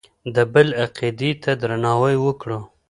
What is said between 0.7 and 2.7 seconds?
عقيدې ته درناوی وکړو.